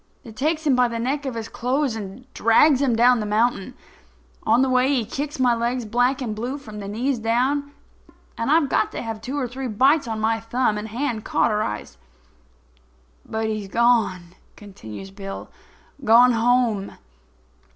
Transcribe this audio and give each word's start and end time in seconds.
I 0.25 0.31
takes 0.31 0.65
him 0.65 0.75
by 0.75 0.87
the 0.87 0.97
neck 0.97 1.27
of 1.27 1.35
his 1.35 1.47
clothes 1.47 1.95
and 1.95 2.25
drags 2.33 2.81
him 2.81 2.95
down 2.95 3.19
the 3.19 3.25
mountain. 3.27 3.75
On 4.47 4.63
the 4.63 4.67
way 4.69 4.89
he 4.89 5.05
kicks 5.05 5.39
my 5.39 5.53
legs 5.53 5.85
black 5.85 6.23
and 6.23 6.35
blue 6.35 6.57
from 6.57 6.79
the 6.79 6.87
knees 6.87 7.19
down; 7.19 7.71
and 8.35 8.49
I've 8.49 8.67
got 8.67 8.91
to 8.93 9.03
have 9.03 9.21
two 9.21 9.37
or 9.37 9.47
three 9.47 9.67
bites 9.67 10.07
on 10.07 10.19
my 10.19 10.39
thumb 10.39 10.79
and 10.79 10.87
hand 10.87 11.23
cauterized. 11.23 11.97
"But 13.27 13.45
he's 13.45 13.67
gone"—continues 13.67 15.11
Bill—"gone 15.11 16.31
home. 16.31 16.93